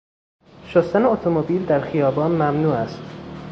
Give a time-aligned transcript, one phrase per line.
[0.67, 3.01] شستن اتومبیل در خیابان ممنوع است.